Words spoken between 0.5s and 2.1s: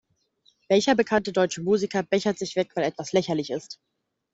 Welcher bekannte deutsche Musiker